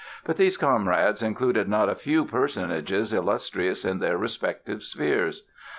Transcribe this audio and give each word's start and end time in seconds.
But 0.25 0.37
these 0.37 0.57
comrades 0.57 1.21
included 1.21 1.69
not 1.69 1.87
a 1.87 1.93
few 1.93 2.25
personages 2.25 3.13
illustrious 3.13 3.85
in 3.85 3.99
their 3.99 4.17
respective 4.17 4.81
spheres. 4.81 5.43